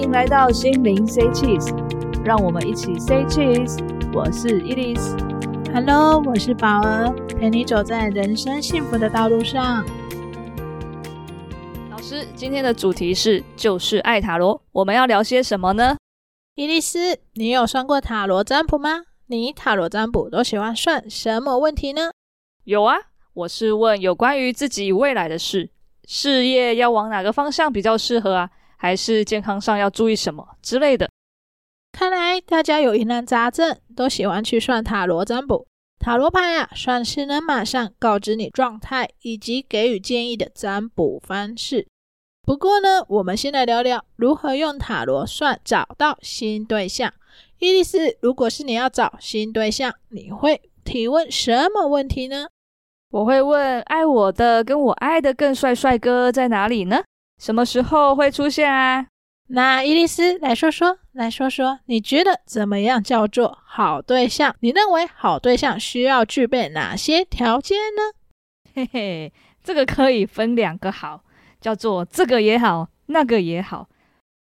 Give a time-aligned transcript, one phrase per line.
[0.00, 1.74] 迎来到心灵 Say Cheese，
[2.24, 3.78] 让我们一起 Say Cheese。
[4.14, 5.14] 我是伊莉丝
[5.74, 9.84] ，Hello，我是宝儿，陪你走在人生幸福的道路上。
[11.90, 15.98] 老师，今天的主题是就是爱塔罗，我们要聊些什么呢？
[16.54, 19.02] 伊丽丝，你有算过塔罗占卜吗？
[19.26, 22.10] 你塔罗占卜都喜欢算什么问题呢？
[22.64, 22.96] 有啊，
[23.34, 25.68] 我是问有关于自己未来的事，
[26.06, 28.50] 事业要往哪个方向比较适合啊？
[28.80, 31.10] 还是健康上要注意什么之类的？
[31.92, 35.66] 看来大家有疑难杂症，都喜欢去算塔罗占卜。
[35.98, 41.86] 塔罗牌啊，算是能马上告知你状态以及给予建议的占卜方式。
[42.42, 47.12] 不过呢，我们先来聊聊如何用塔罗算找到新对象。
[47.58, 52.46] 伊丽丝，如果是你要找新对象，你会提问什么问题呢？
[53.10, 57.02] 我会问：爱我的跟我爱的更帅帅哥在哪里呢？
[57.40, 59.06] 什么时候会出现啊？
[59.46, 64.54] 那伊丽丝来说说，来说说，你觉得怎么样叫做好对象？
[64.60, 68.02] 你认为好对象需要具备哪些条件呢？
[68.74, 69.32] 嘿嘿，
[69.64, 71.24] 这个可以分两个好，
[71.62, 73.88] 叫做这个也好，那个也好。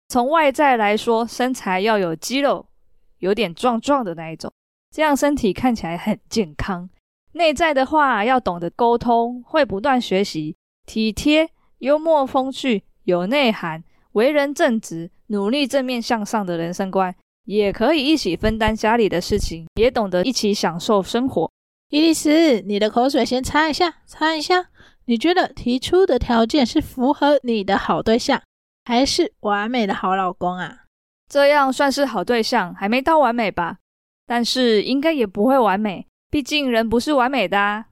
[0.08, 2.66] 从外在来说，身材要有肌肉，
[3.18, 4.52] 有点壮壮的那一种，
[4.94, 6.88] 这样身体看起来很健康。
[7.32, 10.56] 内在的话，要懂得沟通，会不断学习，
[10.86, 11.50] 体贴。
[11.84, 21.50] 幽默风趣，有内涵，为人正直，努力正面向上的人生观，也可以一起分担家里的事情，也懂得一起享受生活。
[21.90, 24.70] 伊丽丝，你的口水先擦一下，擦一下。
[25.04, 28.40] 你觉得提出的条件是符合你的好对象，
[28.86, 30.84] 还是完美的好老公啊？
[31.30, 33.76] 这样算是好对象，还没到完美吧？
[34.26, 37.88] 但是应该也不会完美，毕竟人不是完美的啊。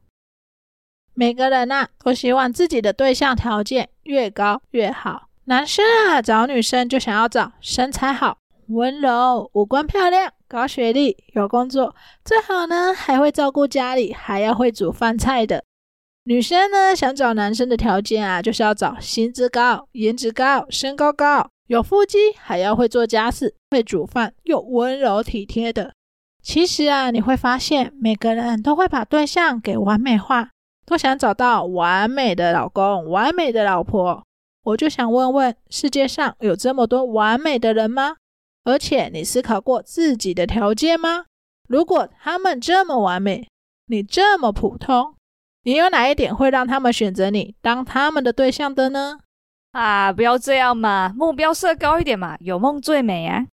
[1.15, 5.29] 每个人呐，都希望自己的对象条件越高越好。
[5.45, 15.65] 男生啊，找女生就想要找身材好、温柔、五官漂亮、高学历、有工作，最好呢还会照顾家里，还要会煮饭菜的。
[16.25, 25.93] 女生呢，想找男生的条件啊，就是要找薪资高、颜值高、身高高、有腹肌，还要会做家事、会煮饭又温柔体贴的。
[26.41, 30.51] 其实啊，你会发现每个人都会把对象给完美化。
[30.93, 34.23] 都想找到完美的老公、完美的老婆，
[34.63, 38.17] 我就想问问：世界上有这么多完美的人吗？
[38.65, 41.25] 而且你思考过自己的条件吗？
[41.67, 43.49] 如果他们这么完美，
[43.87, 45.15] 你这么普通，
[45.63, 49.21] 你有哪一点会让他们选择你当他们的对象的呢？
[49.71, 53.47] 啊，不要这样嘛，目标设高一点嘛，有梦最美啊！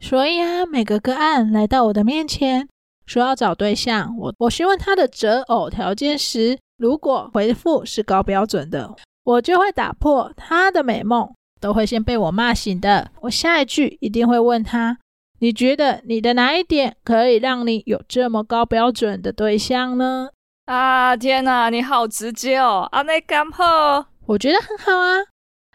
[0.00, 2.66] 所以啊，每个个案来到我的面前。
[3.08, 13.10] 说要找对象，我我询问他的择偶条件时，如果回复是高标准的，我就会打破他的美梦，都会先被我骂醒的。
[13.22, 14.98] 我下一句一定会问他：
[15.40, 20.28] 你觉得你的哪一点可以让你有这么高标准的对象呢？
[20.66, 22.86] 啊，天哪，你好直接哦！
[22.92, 25.16] 阿内干好，我觉得很好啊。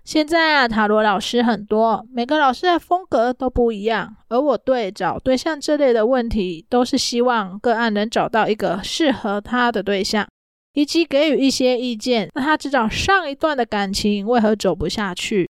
[0.04, 4.14] 现在啊，塔罗老师很多，每个老师的风格都不一样。
[4.28, 10.28] 而我对找对象这类的问题，都是希望个案能找到一个适合他的对象，
[10.74, 15.50] 以及给予一些意见，让他知道上一段的感情为何走不下去。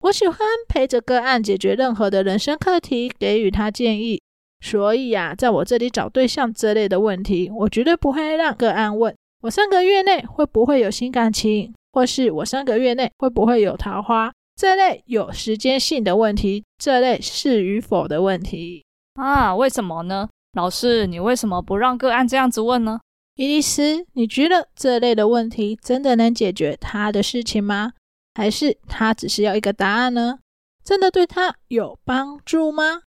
[0.00, 0.38] 我喜欢
[0.68, 4.20] 陪着个案解决任何的人生课题，给予他建议。
[4.60, 11.72] 所以啊，在我这里找对象这类的问题，我绝对不会让个案问我三个月内会不会有新感情。
[11.98, 14.32] 或是我三个月内会不会有桃花？
[14.54, 19.52] 这类有时间性的问题，这类是与否的问题啊？
[19.52, 20.28] 为什么呢？
[20.52, 23.00] 老师，你为什么不让个案这样子问呢？
[23.34, 27.94] 伊丽丝，你觉得这类的问题真的能解决他的事情吗？
[28.36, 30.38] 还是他只是要一个答案呢？
[30.84, 33.00] 真的对他有帮助吗？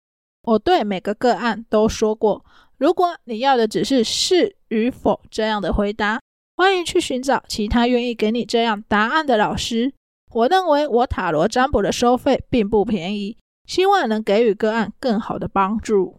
[0.42, 2.44] 我对每个个案都说过，
[2.80, 6.20] 如果你要的只是是与否这样的回答。
[6.60, 9.94] 欢迎去寻找其他愿意给你这样答案的老师。
[10.34, 16.18] 我认为我塔罗占卜的收费并不便宜，希望能给予个案更好的帮助。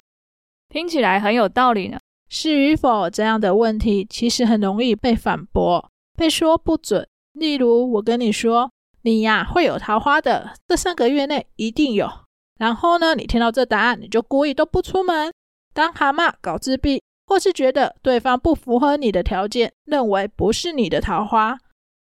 [0.71, 1.99] 听起来很有道理呢。
[2.31, 7.07] 是与否这样的问题，其实很容易被反驳，被说不准。
[7.35, 8.71] 例如，我跟你说，
[9.03, 12.11] 你呀会有桃花的，这三个月内一定有。
[12.59, 15.31] 然后呢，你听到这答案，你就故意都不出门，
[15.75, 17.03] 当蛤蟆搞自闭。
[17.31, 21.57] 或是觉得对方不符合你的条件，认为不是你的桃花，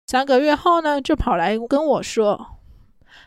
[0.08, 2.58] 三个月后呢，就跑来跟我说：“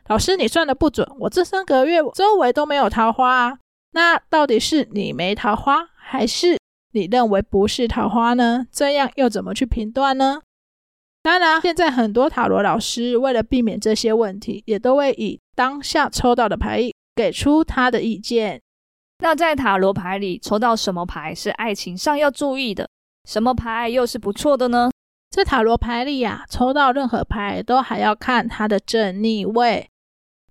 [0.09, 3.59] 老师，你算的不准，我这三个月周围都没有桃花啊。”
[3.95, 6.57] 那到底是你没桃花，还是
[6.91, 8.67] 你认为不是桃花呢？
[8.69, 10.41] 这样又怎么去评断呢？
[11.21, 18.59] 当然，现在很多塔罗老师为了避免这些问题，也都会以当下抽到的牌意，给出他的意见。
[19.23, 22.89] 那在塔罗牌里抽到什么牌是爱情上要注意的？
[23.23, 24.91] 什么牌又是不错的呢？
[25.29, 29.89] 在塔罗牌里呀、抽到任何牌都还要看它的正逆位。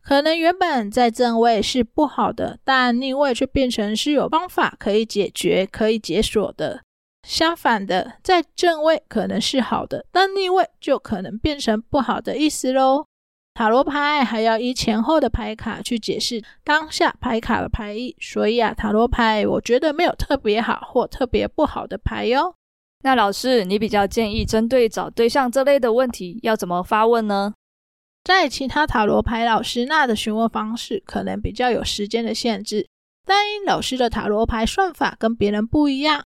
[0.00, 6.80] 可能原本在正位是不好的，但逆位却变成是有方法可以解决、可以解锁的。
[7.28, 13.04] 相反的，在正位可能是好的，但逆位就可能变成不好的意思喽。
[13.54, 22.54] 塔罗牌还要依前后的牌卡去解释当下牌卡的牌意，所以啊，塔罗牌我觉得没有特别好或特别不好的牌哟。
[23.04, 27.52] 那老师，你比较建议针对找对象这类的问题要怎么发问呢？
[28.24, 32.88] 在其他塔罗牌老师那的询问方式可能比较有时间的限制，
[33.26, 36.24] 但因老师的塔罗牌算法跟别人不一样，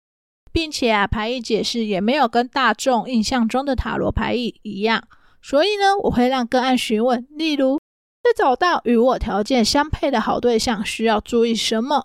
[0.51, 5.07] 并且啊，牌意解释也没有跟大众印象中的塔罗牌意一样。
[5.48, 7.78] 所以呢，我会让个案询问，例如，
[8.24, 12.04] 在找到与我条件相配的好对象，需要注意什么？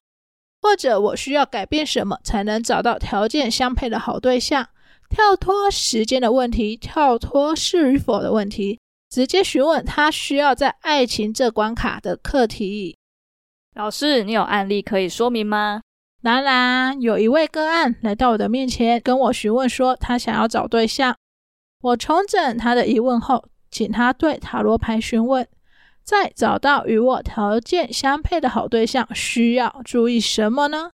[0.60, 4.68] 或者我需要改变什么才能找到条件相配的好对象？
[5.08, 8.78] 跳脱时间的问题，跳脱是与否的问题，
[9.08, 12.98] 直接询问他需要在爱情这关卡的课题。
[13.74, 15.80] 老师，你有案例可以说明吗？
[16.22, 21.16] 当然，有一位个案来到我的面前，跟我询问说，他想要找对象。
[21.80, 25.46] 我重整他的疑问后，请他对塔罗牌询问：
[26.04, 30.90] 在找到与我条件相配的好对象，需要注意什么呢？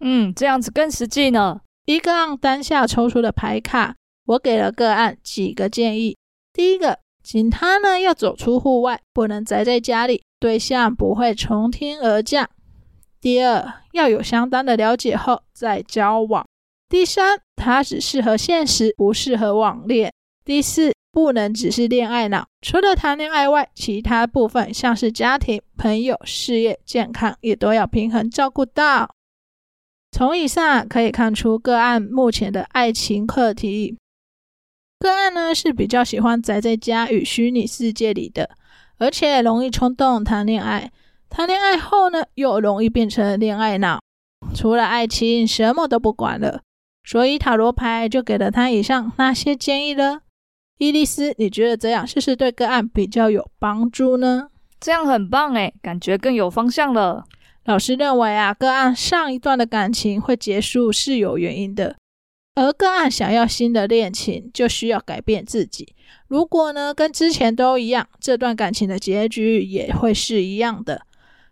[0.00, 1.60] 嗯，这样子更实际呢。
[1.84, 3.96] 一个案当下抽出的牌卡，
[4.26, 6.16] 我给了个案几个建议。
[6.52, 12.48] 第一个，请他呢要走出户外，不能宅在家里，对象不会从天而降。
[13.20, 16.46] 第二，要有相当的了解后再交往。
[16.88, 20.12] 第三，他只适合现实，不适合网恋。
[20.44, 29.14] 第四，不能只是恋爱脑，除了谈恋爱外，其他部分像是家庭、朋友、事业、健康，也都要平衡照顾到。
[30.10, 33.96] 从以上可以看出，个案目前的爱情课题，
[34.98, 38.50] 个案呢是比较喜欢宅在家与虚拟世界里的，
[38.98, 40.90] 而且容易冲动谈恋爱，
[41.30, 44.00] 谈恋爱后呢又容易变成恋爱脑，
[44.54, 46.62] 除了爱情什么都不管了。
[47.04, 50.20] 所以塔罗牌就给了他以上那些建议了。
[50.82, 54.48] 伊丽丝，你觉得这样是不是对个案比较有帮助呢？
[54.80, 57.22] 这样很棒诶，感觉更有方向了。
[57.66, 61.94] 老师认为啊，个案上一段的感情会结束是有原因的，
[62.56, 65.94] 而个案想要新的恋情，就需要改变自己。
[66.26, 71.02] 如果呢，跟之前都一样，这段感情的结局也会是一样的。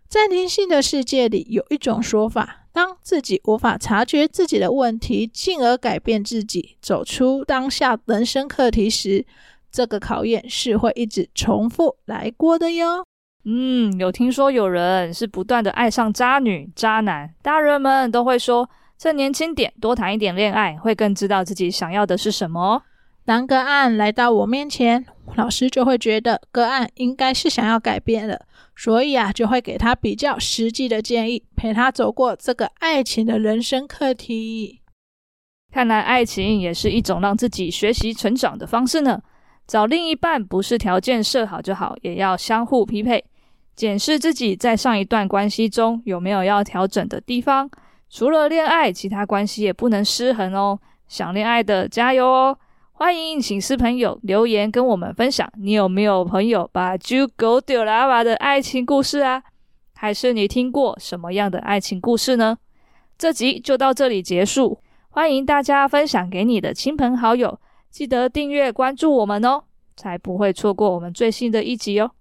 [0.09, 2.60] 在灵性的世界里，有一种说法。
[3.01, 9.25] 自己无法察觉自己的问题，进而改变自己，走出当下人生课题时，
[9.71, 13.05] 这个考验是会一直重复来过的哟。
[13.43, 18.69] 嗯，有听说有人是不断的爱上渣女、渣男，大人们都会说，
[18.99, 22.83] 趁年轻点，多谈一点恋爱，会更知道自己想要的是什么。
[23.23, 28.45] 当个案来到我面前，老师就会觉得个案应该是想要改变了。
[28.75, 34.81] 所以啊，就会给他比较实际的建议，陪他走过这个爱情的人生课题。
[35.71, 39.21] 看来爱情也是一种让自己学习成长的方式呢。
[39.67, 43.23] 找另一半不是条件设好就好，也要相互匹配，
[43.75, 47.69] 检视自己在上一段关系中有没有要调整的地方。
[48.09, 50.77] 除了恋爱，其他关系也不能失衡哦。
[51.07, 52.57] 想恋爱的加油哦！
[53.03, 59.41] 欢迎省思朋友留言跟我们分享，你有没有朋友把猪狗丢喇叭的爱情故事啊？
[59.95, 62.55] 还是你听过什么样的爱情故事呢？
[63.17, 64.79] 这集就到这里结束，
[65.09, 69.63] 欢迎大家分享给你的亲朋好友，记得订阅关注我们哦，
[69.95, 72.11] 才不会错过我们最新的一集哦。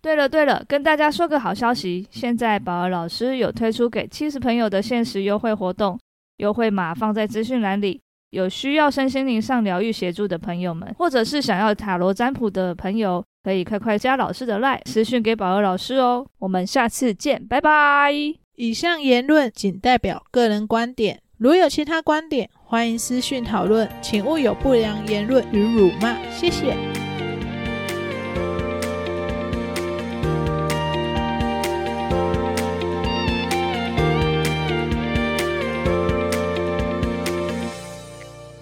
[0.00, 5.98] 对了对了，跟大家说个好消息，现在宝儿老师有推出给七十朋友的限时优惠活动，
[6.36, 8.00] 优惠码放在资讯栏里。
[8.32, 16.26] 有需要身心灵上疗愈协助的朋友们，或者是想要塔罗占卜的朋友，可以快快加老师的 LINE 私讯给宝儿老师哦。
[16.38, 18.10] 我们下次见，拜拜。
[18.56, 26.16] 以上言论仅代表个人观点，如有其他观点，欢迎私讯讨论，请勿有不良言论与辱骂。
[26.30, 27.01] 谢谢。